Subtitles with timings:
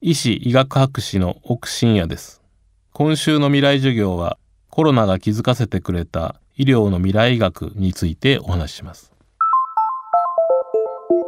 [0.00, 2.40] 医師医学博士の奥信也です。
[2.92, 4.38] 今週の未来授業は
[4.70, 9.12] コロナが気づかせてくれた医療の未来医学についてお話しします。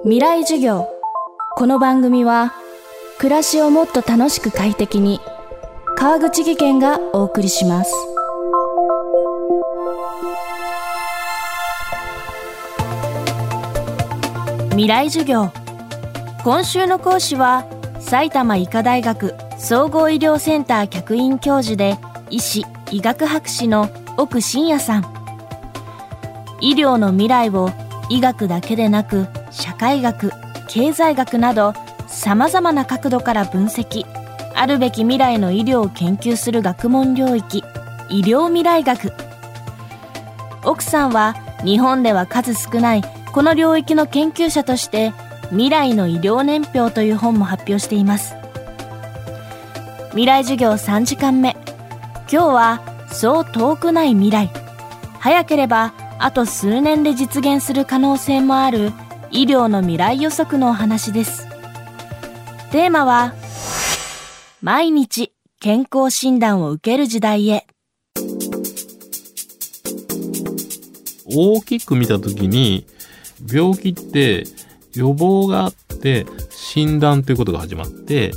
[0.04, 0.88] 未来授業。
[1.56, 2.53] この番組は
[3.19, 5.21] 暮らしをもっと楽しく快適に
[5.97, 7.93] 川口義賢がお送りします。
[14.71, 15.51] 未来授業。
[16.45, 17.66] 今週の講師は
[18.01, 21.98] 埼玉医科大学総合医療センター客員教授で
[22.30, 25.04] 医師医学博士の奥信也さん。
[26.60, 27.70] 医療の未来を
[28.08, 30.32] 医学だけでなく社会学
[30.68, 31.74] 経済学など
[32.06, 34.05] さまざまな角度から分析。
[34.56, 37.62] あるべき未来の医療を研究する学問領域。
[38.08, 39.12] 医療未来学。
[40.64, 45.12] 奥さんは日本では数少ないこの領域の研究者として
[45.50, 48.34] 未来の医療年表という本も発表しています。
[50.10, 51.56] 未来授業3時間目。
[52.32, 52.80] 今日は
[53.12, 54.50] そう遠くない未来。
[55.19, 58.92] 早ければあと数年で実現する可能性もある
[59.30, 61.47] 医療の未来予測のお話です。
[62.70, 63.34] テーマは
[64.62, 67.66] 毎日健康診断を受ける時代へ。
[71.27, 72.86] 大きく見た時に
[73.53, 74.44] 病気って
[74.94, 78.33] 予防があって診断ということが始まって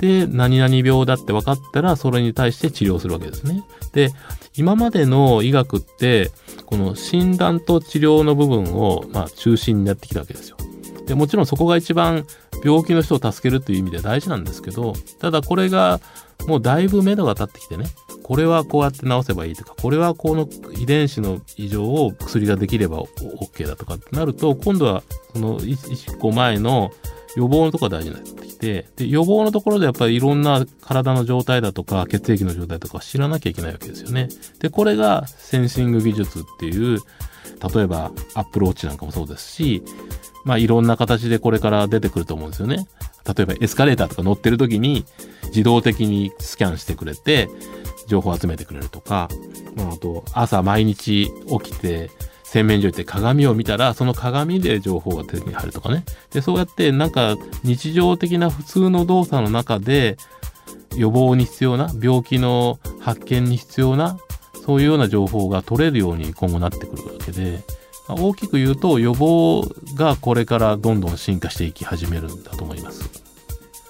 [0.00, 3.62] で何々病だって分かったらそれに対して治療するわけですね。
[3.92, 4.10] で
[4.56, 6.30] 今までの医学って
[6.66, 10.56] この診断と治療の部分をまあ中心になってきたわけですよ。
[11.06, 12.26] でもちろんそこが一番
[12.64, 16.00] 病気の人を助けるという意味で大事なんですけどただこれが
[16.46, 17.86] もうだいぶ目処が立ってきてね
[18.24, 25.02] これはこうやって治せばいいとかこれはこの遺伝子の異常を薬ができれば OK だとかってなると今度は
[25.34, 26.90] その1個前の
[27.36, 34.28] 予防のところが大事になってきてで予防のところでやっぱりいろんな体の状態だとか血液の状態とか知らなきゃいけないわけですよね。
[34.58, 37.00] でこれがセンシング技術っていう
[37.74, 39.82] 例えばアップローチなんかもそうですし
[40.44, 42.86] まあいろんな形でこれから出てくると思うんですよね。
[43.26, 45.04] 例えばエスカレーターとか乗ってる時に
[45.46, 47.48] 自動的にスキャンしてくれて
[48.06, 49.28] 情報を集めてくれるとか、
[49.76, 51.30] まあ、あと朝毎日
[51.62, 52.10] 起きて
[52.44, 56.04] 洗面所行って鏡を見たらその鏡で情報が手に入るとかね。
[56.30, 60.16] でそうやってなんか日常的な普通の動作の中で
[60.96, 64.18] 予防に必要な病気の発見に必要な
[64.64, 67.62] そういうような情報が取れるように今後なってくるわけで。
[68.08, 73.08] 大きく言うと予防がこれからどんどん進化していき始めるんだと思います。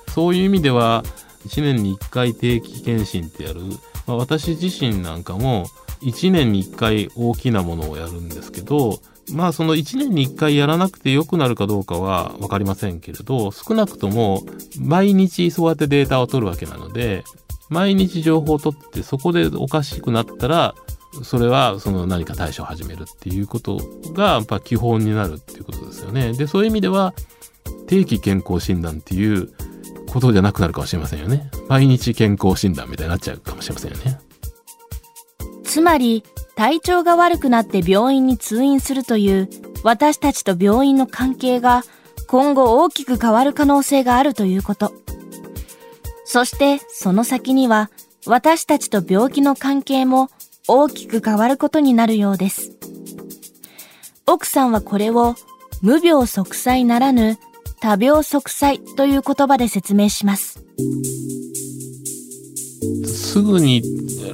[0.09, 1.03] そういう意味では
[1.47, 3.61] 1年に1回定期検診ってやる。
[4.07, 5.67] まあ、私自身なんかも
[6.03, 9.01] 1年に1回大きなものをやるんですけど
[9.33, 14.43] まあその1年に1回やらなくて良くなるかどうかは分かりませんけれど少なくとも
[14.79, 17.25] 毎日そうやってデータを取るわけなので
[17.71, 20.75] 毎日情報を取ってそこでおかしくなったら
[21.23, 23.79] それはその何か対処を始めるっていうこと
[24.13, 26.33] がやっぱ基本になるっていうことですよね。
[26.33, 27.15] でそういう意味では
[27.87, 29.53] 定期健康診断っていう
[30.09, 31.51] ことじゃなくなるかもしれませんよね。
[31.69, 34.19] 毎日健康診断みたいになっちゃうかもしれませんよね。
[35.65, 36.23] つまり、
[36.55, 39.49] 体調が悪くなって病院に通院するという
[39.83, 41.83] 私たちと病院の関係が
[42.29, 44.93] 今後大きく変わる可能性があるということ。
[46.25, 47.91] そしてその先には
[48.27, 50.31] 私たちと病気の関係も
[50.67, 52.73] 大きく変わることになるようです。
[54.27, 55.35] 奥さんはこれを
[55.83, 57.39] 無病息災ならぬ
[57.81, 60.65] 多病息災という言葉で説明します。
[63.07, 63.83] すぐに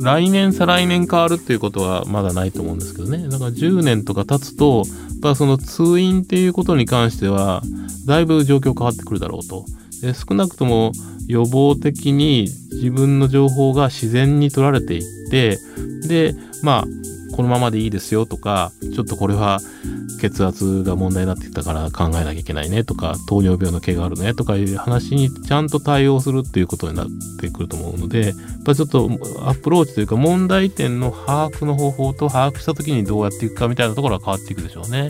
[0.00, 7.62] 来年再来年変わるっていうことはまだないと思うんですけどねだから10年とか経つとやっぱその通院っていうことに関しては
[8.06, 9.64] だいぶ状況変わってくるだろうと
[10.00, 10.92] で少なくとも
[11.28, 15.58] 予防的に自分の情報が自然に取られていって
[16.08, 16.84] でまあ
[17.36, 19.60] このままでいいですよとかちょっとこれは
[20.20, 27.06] 血圧が問題になってきたから考えなきゃいけないねとか糖尿病の毛があるねとかいう話にちゃんと対応するっていうことになっ
[27.40, 29.10] てくると思うのでやっぱちょっと
[29.46, 35.08] アプローチというか問題点の把握の方法と把握した時にどうやっていくかみたいなところは変わっていくでしょうね。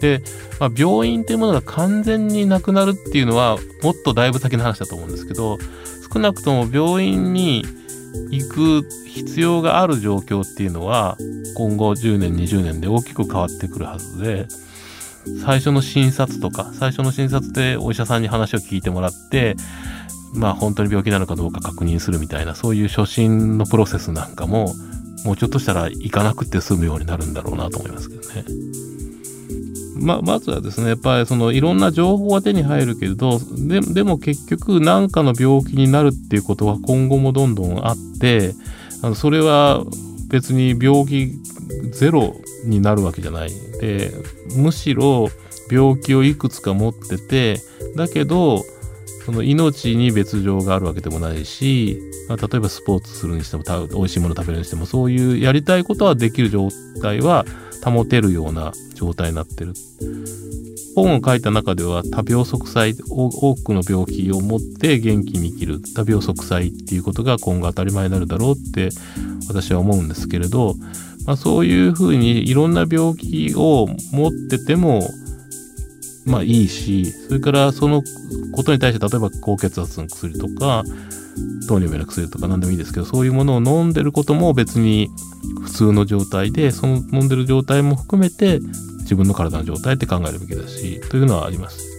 [0.00, 0.22] で、
[0.58, 5.58] まあ、病院っていうものが完全になくなるっていうのはもっとだいぶ先の話だと思うんですけど
[6.12, 7.64] 少なくとも病院に
[8.30, 11.16] 行く必要がある状況っていうのは
[11.56, 14.46] 今後10年20年で大きく変わってくるはずで
[15.44, 19.54] 最初の診察とか最初の診察でお医者さんに話を聞いてもらって
[20.32, 24.74] まあ本当に病気なのかどうか確認するみたいなそういう初診のプロセスなんかも
[25.24, 28.44] もうちょっとしたら行かなくて済むようになるんだろうなと思いますけどね。
[30.00, 38.54] ままずはですねやっぱりそのいろんな情報が手に入るけれどででも結局何かの病気になるっていうことは今後もどんどんあって
[39.02, 39.84] あのそれは
[40.28, 41.32] 別に病気
[41.92, 43.50] ゼロになるわけじゃない。
[43.80, 44.12] で
[44.56, 45.28] むしろ
[45.70, 47.60] 病気をいくつか持ってて
[47.96, 48.62] だけど
[49.24, 56.68] その命に別状があるわけでもないし、ま、例えばスポーツするにしても美味しいもの食べるにしてもそういうやりたいことはできる状
[57.00, 57.44] 態は
[57.84, 59.74] 保てるような状態になってる。
[60.96, 68.90] 本を書いた中では多病息災多くの病気を持って元気に生きる多病息災っていうことが今後当たり前になるだろうって
[69.48, 70.74] 私は思うんですけれど、
[71.26, 75.08] まあ、そういうふうにいろんな病気を持ってても
[76.26, 78.02] まあいいし、それからその
[78.52, 80.84] ことに対して例えば高血圧の薬とか、
[81.68, 85.10] 糖尿病の薬とか何でもいいですけど、そういうものを飲んでることも別に
[85.62, 88.60] 普通の状態で、その飲んでる状態も含めて
[89.00, 91.90] 自分の体の状態って考えるべきだし、というのはあります。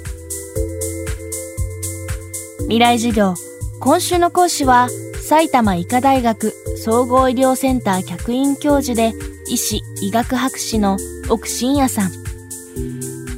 [2.64, 3.34] 未来授業。
[3.82, 4.88] 今週の講師は、
[5.28, 9.14] 埼玉医科大学総合医療センター客員教授で、
[9.50, 10.98] 医師、医学博士の
[11.30, 12.12] 奥真也さん。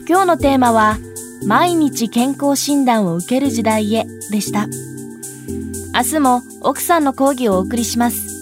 [0.07, 0.97] 今日のテーマは、
[1.47, 4.67] 毎日健康診断を受ける時代へでした。
[5.95, 8.33] 明日も奥さんの講義をお送りします。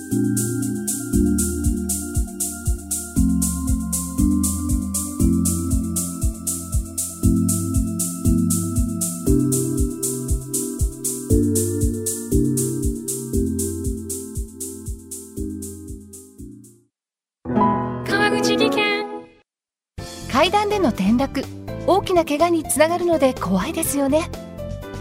[20.32, 21.44] 階段での転落
[21.86, 24.30] 大きな怪我につながるので怖いですよね